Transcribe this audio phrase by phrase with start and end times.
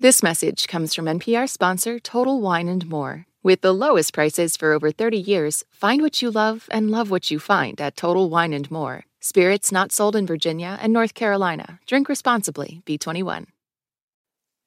[0.00, 3.26] This message comes from NPR sponsor Total Wine and More.
[3.42, 7.32] With the lowest prices for over 30 years, find what you love and love what
[7.32, 9.06] you find at Total Wine and More.
[9.18, 11.80] Spirits not sold in Virginia and North Carolina.
[11.84, 12.80] Drink responsibly.
[12.86, 13.46] B21.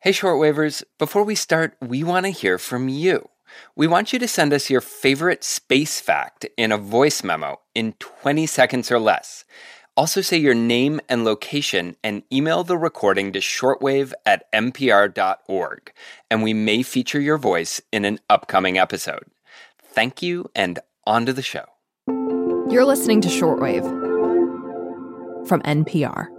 [0.01, 3.29] Hey, shortwavers, before we start, we want to hear from you.
[3.73, 7.93] We want you to send us your favorite space fact in a voice memo in
[7.99, 9.45] 20 seconds or less.
[10.01, 15.93] Also, say your name and location and email the recording to shortwave at npr.org,
[16.31, 19.25] and we may feature your voice in an upcoming episode.
[19.83, 21.65] Thank you, and on to the show.
[22.07, 23.85] You're listening to Shortwave
[25.47, 26.29] from NPR.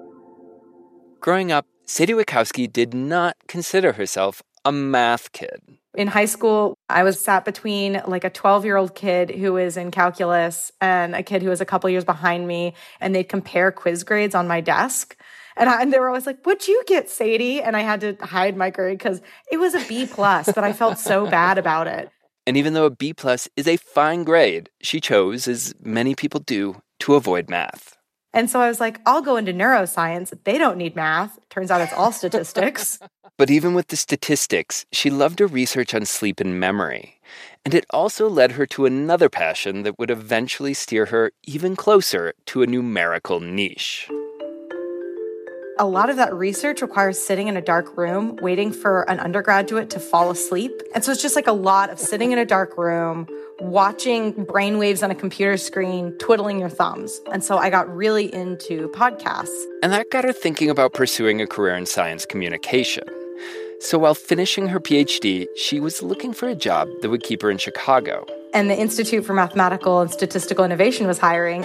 [1.20, 5.60] Growing up, Sadie Witkowski did not consider herself a math kid.
[5.94, 9.76] In high school, I was sat between like a 12 year old kid who was
[9.76, 13.70] in calculus and a kid who was a couple years behind me, and they'd compare
[13.70, 15.16] quiz grades on my desk.
[15.54, 18.16] And, I, and they were always like, "What'd you get, Sadie?" And I had to
[18.22, 19.20] hide my grade because
[19.50, 22.10] it was a B plus, but I felt so bad about it.
[22.46, 26.40] And even though a B plus is a fine grade, she chose, as many people
[26.40, 27.96] do, to avoid math.
[28.34, 30.32] And so I was like, I'll go into neuroscience.
[30.44, 31.38] They don't need math.
[31.50, 32.98] Turns out it's all statistics.
[33.38, 37.20] But even with the statistics, she loved her research on sleep and memory.
[37.64, 42.34] And it also led her to another passion that would eventually steer her even closer
[42.46, 44.08] to a numerical niche.
[45.82, 49.90] A lot of that research requires sitting in a dark room, waiting for an undergraduate
[49.90, 50.70] to fall asleep.
[50.94, 53.26] And so it's just like a lot of sitting in a dark room,
[53.58, 57.20] watching brainwaves on a computer screen, twiddling your thumbs.
[57.32, 59.50] And so I got really into podcasts.
[59.82, 63.02] And that got her thinking about pursuing a career in science communication.
[63.80, 67.50] So while finishing her PhD, she was looking for a job that would keep her
[67.50, 68.24] in Chicago.
[68.54, 71.64] And the Institute for Mathematical and Statistical Innovation was hiring.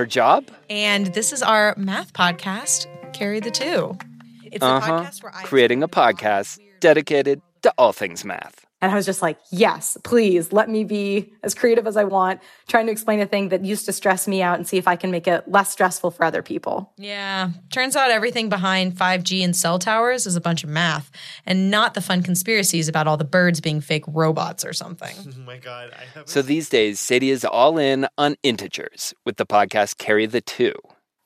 [0.00, 0.50] Her job?
[0.70, 3.98] And this is our math podcast, Carry the Two.
[4.44, 5.10] It's Uh huh.
[5.44, 8.64] Creating a podcast dedicated to all things math.
[8.82, 12.40] And I was just like, yes, please let me be as creative as I want,
[12.66, 14.96] trying to explain a thing that used to stress me out and see if I
[14.96, 16.92] can make it less stressful for other people.
[16.96, 17.50] Yeah.
[17.70, 21.10] Turns out everything behind 5G and cell towers is a bunch of math
[21.44, 25.16] and not the fun conspiracies about all the birds being fake robots or something.
[25.30, 29.46] Oh my god, I So these days, Sadie is all in on integers with the
[29.46, 30.74] podcast Carry the Two.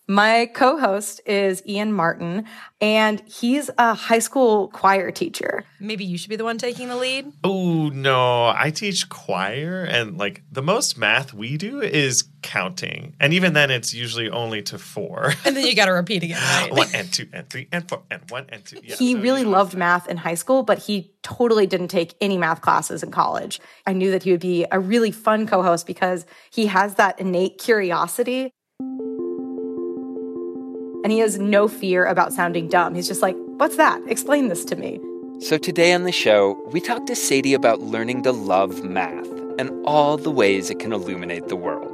[0.07, 2.45] My co host is Ian Martin,
[2.79, 5.65] and he's a high school choir teacher.
[5.81, 7.33] Maybe you should be the one taking the lead.
[7.43, 13.17] Oh no, I teach choir and like the most math we do is counting.
[13.19, 15.33] And even then it's usually only to 4.
[15.47, 16.73] And then you got to repeat again, right?
[16.73, 18.81] one and two and three and four and one and two.
[18.83, 21.89] Yeah, he so, really you know, loved math in high school, but he totally didn't
[21.89, 23.59] take any math classes in college.
[23.87, 27.19] I knew that he would be a really fun co host because he has that
[27.19, 28.53] innate curiosity.
[31.05, 32.95] And he has no fear about sounding dumb.
[32.95, 34.01] He's just like, What's that?
[34.09, 34.99] Explain this to me.
[35.39, 39.29] So today on the show, we talked to Sadie about learning to love math
[39.59, 41.91] and all the ways it can illuminate the world.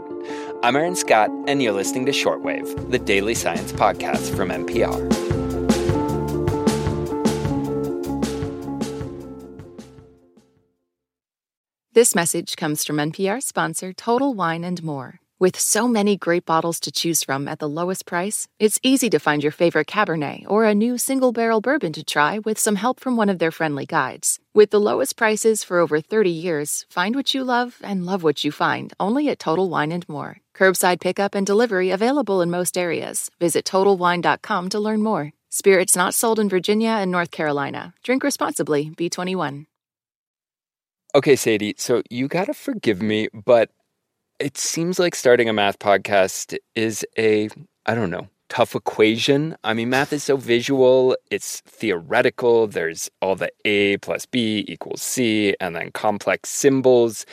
[0.62, 5.20] I'm Aaron Scott, and you're listening to Shortwave, the daily science podcast from NPR.
[11.92, 15.20] This message comes from NPR sponsor Total Wine and More.
[15.40, 19.18] With so many great bottles to choose from at the lowest price, it's easy to
[19.18, 23.00] find your favorite Cabernet or a new single barrel bourbon to try with some help
[23.00, 24.38] from one of their friendly guides.
[24.52, 28.44] With the lowest prices for over 30 years, find what you love and love what
[28.44, 30.36] you find only at Total Wine and More.
[30.54, 33.30] Curbside pickup and delivery available in most areas.
[33.40, 35.32] Visit TotalWine.com to learn more.
[35.48, 37.94] Spirits not sold in Virginia and North Carolina.
[38.02, 38.90] Drink responsibly.
[38.90, 39.64] B21.
[41.14, 43.70] Okay, Sadie, so you gotta forgive me, but
[44.40, 47.50] it seems like starting a math podcast is a,
[47.84, 49.56] I don't know, tough equation.
[49.62, 52.66] I mean, math is so visual, it's theoretical.
[52.66, 57.26] There's all the A plus B equals C, and then complex symbols.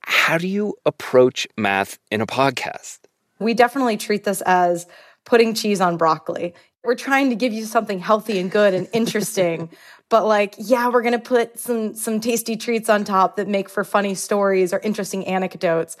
[0.00, 3.00] How do you approach math in a podcast?
[3.40, 4.86] We definitely treat this as
[5.24, 6.54] putting cheese on broccoli.
[6.84, 9.70] We're trying to give you something healthy and good and interesting.
[10.08, 13.68] but like, yeah, we're going to put some some tasty treats on top that make
[13.68, 15.96] for funny stories or interesting anecdotes.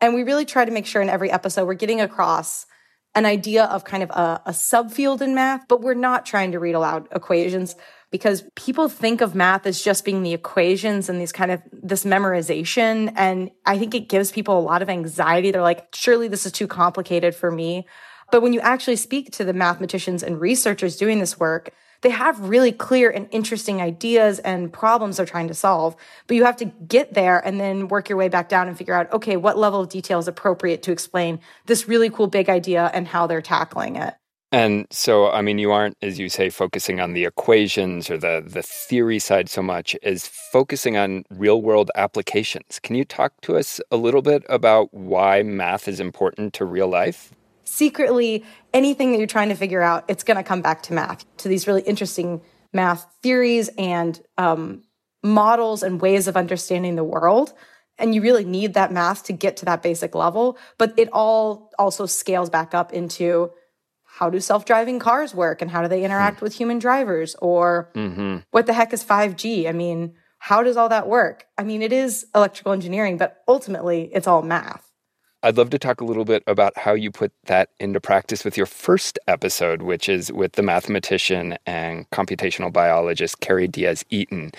[0.00, 2.66] And we really try to make sure in every episode we're getting across
[3.14, 6.58] an idea of kind of a, a subfield in math, but we're not trying to
[6.58, 7.76] read aloud equations
[8.10, 12.04] because people think of math as just being the equations and these kind of this
[12.04, 13.12] memorization.
[13.16, 15.50] And I think it gives people a lot of anxiety.
[15.50, 17.86] They're like, surely this is too complicated for me.
[18.30, 21.70] But when you actually speak to the mathematicians and researchers doing this work,
[22.02, 25.96] they have really clear and interesting ideas and problems they're trying to solve.
[26.26, 28.94] But you have to get there and then work your way back down and figure
[28.94, 32.90] out, okay, what level of detail is appropriate to explain this really cool big idea
[32.92, 34.14] and how they're tackling it.
[34.54, 38.44] And so, I mean, you aren't, as you say, focusing on the equations or the,
[38.46, 42.78] the theory side so much as focusing on real world applications.
[42.78, 46.88] Can you talk to us a little bit about why math is important to real
[46.88, 47.32] life?
[47.64, 51.24] Secretly, anything that you're trying to figure out, it's going to come back to math,
[51.38, 52.40] to these really interesting
[52.72, 54.82] math theories and um,
[55.22, 57.52] models and ways of understanding the world.
[57.98, 60.58] And you really need that math to get to that basic level.
[60.78, 63.52] But it all also scales back up into
[64.12, 66.42] how do self-driving cars work and how do they interact mm.
[66.42, 68.38] with human drivers or mm-hmm.
[68.50, 71.92] what the heck is 5g i mean how does all that work i mean it
[71.92, 74.91] is electrical engineering but ultimately it's all math
[75.44, 78.56] I'd love to talk a little bit about how you put that into practice with
[78.56, 84.52] your first episode, which is with the mathematician and computational biologist Carrie Diaz Eaton.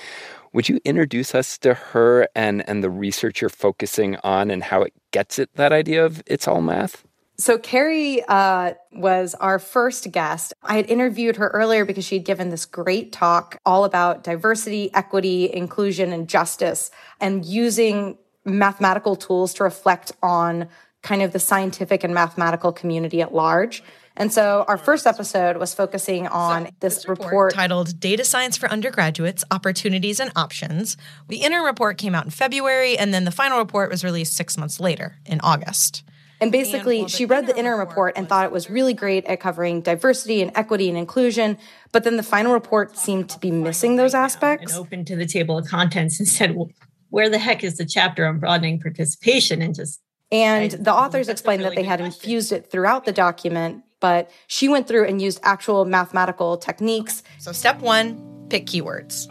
[0.51, 4.81] Would you introduce us to her and, and the research you're focusing on and how
[4.81, 7.05] it gets at that idea of it's all math?
[7.37, 10.53] So, Carrie uh, was our first guest.
[10.61, 14.93] I had interviewed her earlier because she had given this great talk all about diversity,
[14.93, 20.67] equity, inclusion, and justice, and using mathematical tools to reflect on
[21.01, 23.83] kind of the scientific and mathematical community at large.
[24.15, 28.23] And so our first episode was focusing on so, this, this report, report, titled Data
[28.23, 30.97] Science for Undergraduates Opportunities and Options.
[31.29, 34.57] The interim report came out in February, and then the final report was released six
[34.57, 36.03] months later in August.
[36.39, 39.39] And basically, and, she read the interim report and thought it was really great at
[39.39, 41.57] covering diversity and equity and inclusion.
[41.91, 44.73] But then the final report seemed to be missing those aspects.
[44.73, 46.69] And opened to the table of contents and said, well,
[47.13, 49.61] where the heck is the chapter on broadening participation?
[49.61, 50.01] And just.
[50.31, 52.15] And I, the authors explained really that they had question.
[52.15, 57.21] infused it throughout the document, but she went through and used actual mathematical techniques.
[57.37, 59.29] So, step one pick keywords.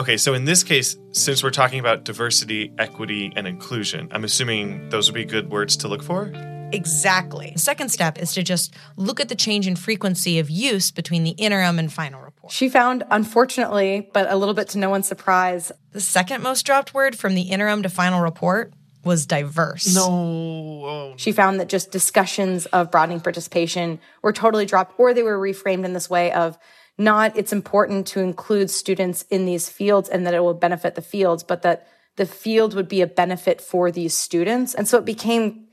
[0.00, 4.88] Okay, so in this case, since we're talking about diversity, equity, and inclusion, I'm assuming
[4.88, 6.32] those would be good words to look for?
[6.72, 7.50] Exactly.
[7.54, 11.22] The second step is to just look at the change in frequency of use between
[11.22, 12.52] the interim and final report.
[12.52, 16.94] She found, unfortunately, but a little bit to no one's surprise, the second most dropped
[16.94, 18.72] word from the interim to final report
[19.04, 19.94] was diverse.
[19.94, 20.82] No.
[20.84, 21.14] Oh.
[21.16, 25.84] She found that just discussions of broadening participation were totally dropped, or they were reframed
[25.84, 26.58] in this way of
[26.98, 31.02] not it's important to include students in these fields and that it will benefit the
[31.02, 34.74] fields, but that the field would be a benefit for these students.
[34.74, 35.66] And so it became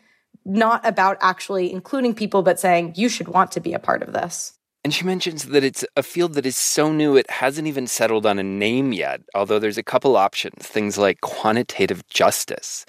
[0.45, 4.13] not about actually including people, but saying you should want to be a part of
[4.13, 4.56] this.
[4.83, 8.25] And she mentions that it's a field that is so new it hasn't even settled
[8.25, 12.85] on a name yet, although there's a couple options, things like quantitative justice.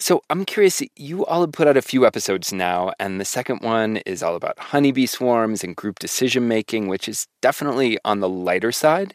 [0.00, 3.62] So I'm curious, you all have put out a few episodes now, and the second
[3.62, 8.28] one is all about honeybee swarms and group decision making, which is definitely on the
[8.28, 9.14] lighter side.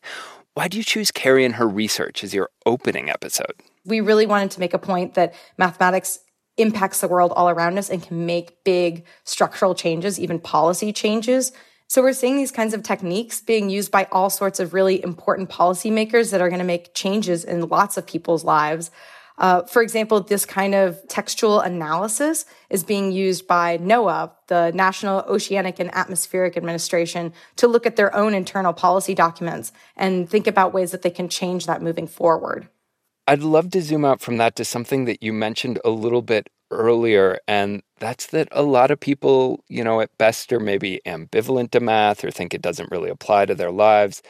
[0.56, 3.54] Why do you choose Carrie and her research as your opening episode?
[3.86, 6.20] We really wanted to make a point that mathematics
[6.58, 11.54] impacts the world all around us and can make big structural changes, even policy changes.
[11.94, 15.52] So we're seeing these kinds of techniques being used by all sorts of really important
[15.52, 18.90] policymakers that are going to make changes in lots of people's lives.
[19.38, 25.20] Uh, for example, this kind of textual analysis is being used by NOAA, the National
[25.30, 30.74] Oceanic and Atmospheric Administration, to look at their own internal policy documents and think about
[30.74, 32.70] ways that they can change that moving forward.
[33.28, 36.50] I'd love to zoom out from that to something that you mentioned a little bit
[36.74, 41.72] earlier, and that's that a lot of people, you know, at best are maybe ambivalent
[41.72, 44.22] to math or think it doesn't really apply to their lives,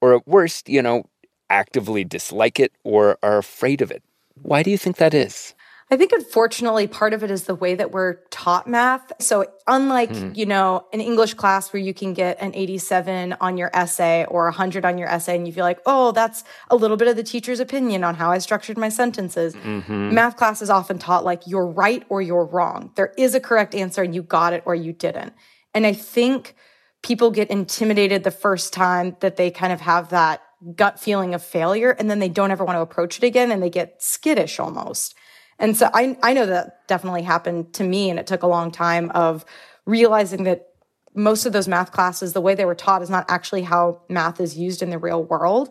[0.00, 1.04] or at worst, you know,
[1.50, 4.02] actively dislike it or are afraid of it.
[4.42, 5.54] Why do you think that is?
[5.90, 9.10] I think unfortunately part of it is the way that we're taught math.
[9.20, 10.36] So unlike, mm.
[10.36, 14.44] you know, an English class where you can get an 87 on your essay or
[14.44, 17.22] 100 on your essay and you feel like, "Oh, that's a little bit of the
[17.22, 20.14] teacher's opinion on how I structured my sentences." Mm-hmm.
[20.14, 22.92] Math class is often taught like you're right or you're wrong.
[22.96, 25.32] There is a correct answer and you got it or you didn't.
[25.72, 26.54] And I think
[27.02, 30.42] people get intimidated the first time that they kind of have that
[30.74, 33.62] gut feeling of failure and then they don't ever want to approach it again and
[33.62, 35.14] they get skittish almost.
[35.58, 38.70] And so I, I know that definitely happened to me and it took a long
[38.70, 39.44] time of
[39.86, 40.68] realizing that
[41.14, 44.40] most of those math classes, the way they were taught is not actually how math
[44.40, 45.70] is used in the real world.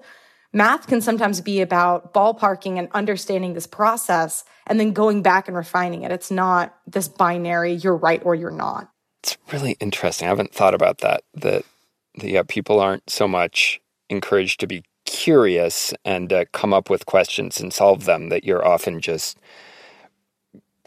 [0.52, 5.56] Math can sometimes be about ballparking and understanding this process and then going back and
[5.56, 6.12] refining it.
[6.12, 8.90] It's not this binary, you're right or you're not.
[9.24, 10.26] It's really interesting.
[10.26, 11.64] I haven't thought about that, that
[12.16, 13.80] yeah, people aren't so much
[14.10, 18.66] encouraged to be curious and uh, come up with questions and solve them, that you're
[18.66, 19.38] often just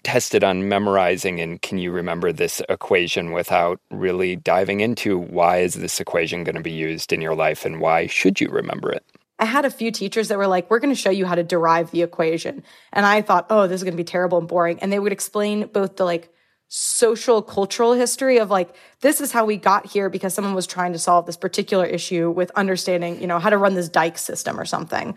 [0.03, 5.75] tested on memorizing and can you remember this equation without really diving into why is
[5.75, 9.05] this equation going to be used in your life and why should you remember it?
[9.39, 11.43] I had a few teachers that were like, we're going to show you how to
[11.43, 12.63] derive the equation.
[12.93, 14.79] And I thought, oh, this is going to be terrible and boring.
[14.81, 16.31] And they would explain both the like
[16.73, 20.93] social cultural history of like this is how we got here because someone was trying
[20.93, 24.59] to solve this particular issue with understanding you know how to run this dike system
[24.59, 25.17] or something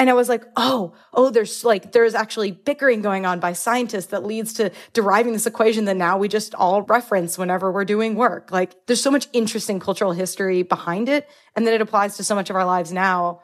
[0.00, 4.06] and i was like oh oh there's like there's actually bickering going on by scientists
[4.06, 8.14] that leads to deriving this equation that now we just all reference whenever we're doing
[8.14, 8.50] work.
[8.50, 12.34] Like there's so much interesting cultural history behind it and then it applies to so
[12.34, 13.42] much of our lives now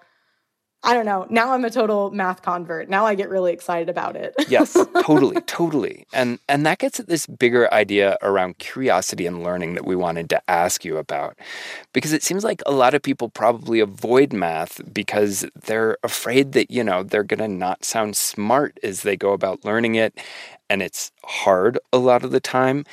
[0.87, 1.27] I don't know.
[1.29, 2.89] Now I'm a total math convert.
[2.89, 4.37] Now I get really excited about it.
[4.49, 6.07] yes, totally, totally.
[6.13, 10.31] And and that gets at this bigger idea around curiosity and learning that we wanted
[10.31, 11.37] to ask you about.
[11.93, 16.71] Because it seems like a lot of people probably avoid math because they're afraid that,
[16.71, 20.17] you know, they're going to not sound smart as they go about learning it
[20.69, 22.85] and it's hard a lot of the time.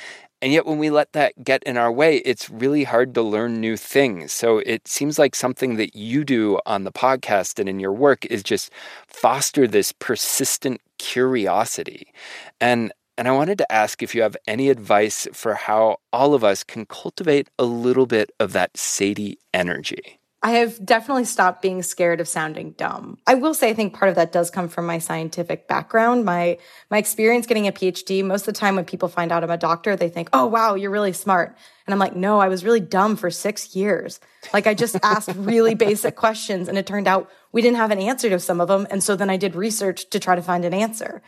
[0.42, 3.60] And yet, when we let that get in our way, it's really hard to learn
[3.60, 4.32] new things.
[4.32, 8.26] So it seems like something that you do on the podcast and in your work
[8.26, 8.70] is just
[9.06, 12.12] foster this persistent curiosity.
[12.60, 16.42] And and I wanted to ask if you have any advice for how all of
[16.42, 20.18] us can cultivate a little bit of that Sadie energy.
[20.44, 23.16] I have definitely stopped being scared of sounding dumb.
[23.26, 26.26] I will say I think part of that does come from my scientific background.
[26.26, 26.58] My
[26.90, 29.56] my experience getting a PhD, most of the time when people find out I'm a
[29.56, 32.80] doctor, they think, "Oh, wow, you're really smart." And I'm like, "No, I was really
[32.80, 34.20] dumb for 6 years."
[34.52, 37.98] Like I just asked really basic questions and it turned out we didn't have an
[37.98, 40.66] answer to some of them, and so then I did research to try to find
[40.66, 41.22] an answer.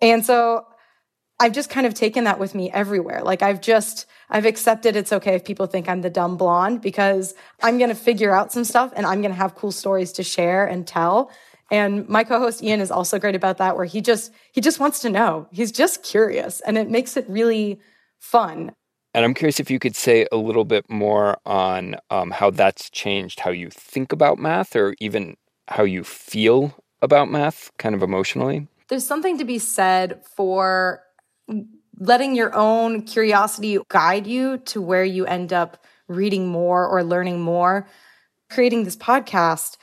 [0.00, 0.64] And so
[1.40, 3.22] I've just kind of taken that with me everywhere.
[3.22, 7.34] Like I've just, I've accepted it's okay if people think I'm the dumb blonde because
[7.62, 10.22] I'm going to figure out some stuff and I'm going to have cool stories to
[10.22, 11.30] share and tell.
[11.70, 15.00] And my co-host Ian is also great about that where he just, he just wants
[15.00, 15.48] to know.
[15.50, 17.80] He's just curious and it makes it really
[18.20, 18.72] fun.
[19.12, 22.90] And I'm curious if you could say a little bit more on um, how that's
[22.90, 25.36] changed how you think about math or even
[25.68, 28.66] how you feel about math, kind of emotionally.
[28.88, 31.00] There's something to be said for
[31.98, 37.40] letting your own curiosity guide you to where you end up reading more or learning
[37.40, 37.88] more.
[38.50, 39.76] Creating this podcast,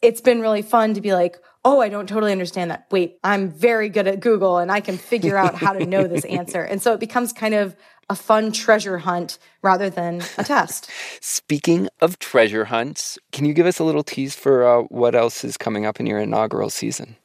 [0.00, 2.86] it's been really fun to be like, oh, I don't totally understand that.
[2.90, 6.24] Wait, I'm very good at Google and I can figure out how to know this
[6.24, 6.62] answer.
[6.62, 7.76] And so it becomes kind of
[8.10, 10.90] a fun treasure hunt rather than a test.
[11.20, 15.44] Speaking of treasure hunts, can you give us a little tease for uh, what else
[15.44, 17.16] is coming up in your inaugural season?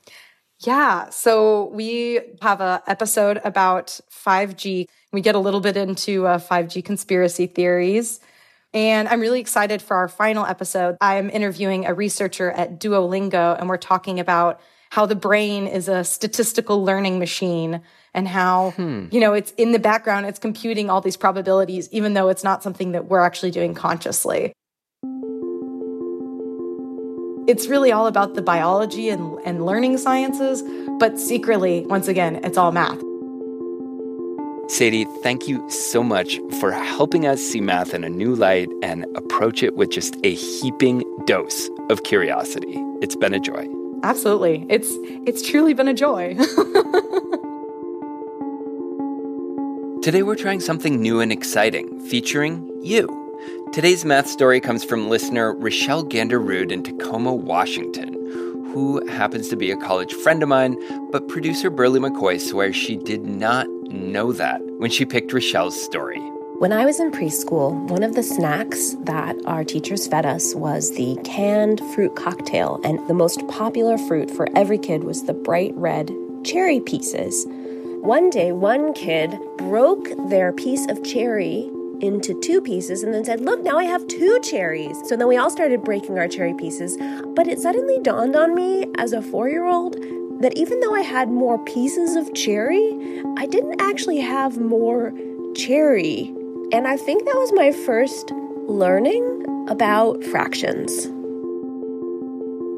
[0.59, 1.09] Yeah.
[1.09, 4.87] So we have a episode about 5G.
[5.11, 8.19] We get a little bit into uh, 5G conspiracy theories.
[8.73, 10.97] And I'm really excited for our final episode.
[10.99, 14.59] I'm interviewing a researcher at Duolingo, and we're talking about
[14.89, 17.81] how the brain is a statistical learning machine
[18.13, 19.07] and how, hmm.
[19.11, 22.63] you know, it's in the background, it's computing all these probabilities, even though it's not
[22.63, 24.53] something that we're actually doing consciously
[27.47, 30.63] it's really all about the biology and, and learning sciences,
[30.99, 33.01] but secretly, once again, it's all math.
[34.69, 39.05] Sadie, thank you so much for helping us see math in a new light and
[39.15, 42.75] approach it with just a heaping dose of curiosity.
[43.01, 43.65] It's been a joy.
[44.03, 44.65] Absolutely.
[44.69, 44.91] It's
[45.25, 46.35] it's truly been a joy.
[50.01, 53.26] Today we're trying something new and exciting, featuring you.
[53.73, 58.13] Today's math story comes from listener Rochelle Ganderud in Tacoma, Washington,
[58.73, 60.77] who happens to be a college friend of mine,
[61.11, 66.19] but producer Burley McCoy swears she did not know that when she picked Rochelle's story.
[66.59, 70.91] When I was in preschool, one of the snacks that our teachers fed us was
[70.95, 75.73] the canned fruit cocktail, and the most popular fruit for every kid was the bright
[75.75, 76.11] red
[76.43, 77.45] cherry pieces.
[78.01, 81.69] One day, one kid broke their piece of cherry
[82.01, 84.97] into two pieces and then said, Look, now I have two cherries.
[85.05, 86.97] So then we all started breaking our cherry pieces.
[87.35, 89.95] But it suddenly dawned on me as a four year old
[90.41, 95.13] that even though I had more pieces of cherry, I didn't actually have more
[95.55, 96.33] cherry.
[96.71, 98.31] And I think that was my first
[98.67, 101.07] learning about fractions.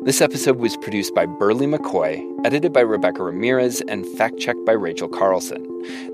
[0.03, 4.72] This episode was produced by Burley McCoy, edited by Rebecca Ramirez, and fact checked by
[4.72, 5.62] Rachel Carlson.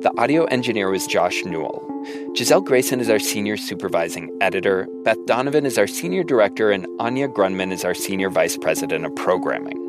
[0.01, 1.88] The audio engineer was Josh Newell.
[2.34, 7.27] Gisele Grayson is our senior supervising editor, Beth Donovan is our senior director, and Anya
[7.27, 9.80] Grundmann is our senior vice president of programming.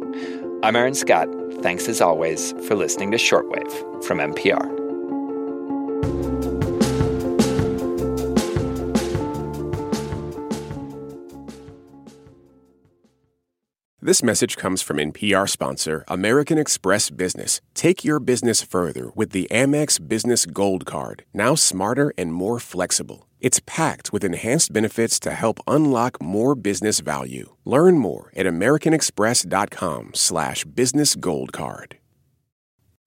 [0.63, 1.29] I'm Aaron Scott.
[1.63, 4.76] Thanks as always for listening to Shortwave from NPR.
[14.07, 17.61] This message comes from NPR sponsor American Express Business.
[17.75, 23.27] Take your business further with the Amex Business Gold Card, now smarter and more flexible.
[23.41, 27.57] It's packed with enhanced benefits to help unlock more business value.
[27.65, 31.97] Learn more at americanexpress.com slash business gold card.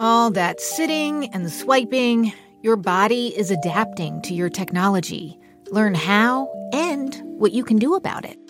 [0.01, 5.39] All that sitting and swiping Your body is adapting to your technology.
[5.71, 8.38] Learn how and what you can do about it.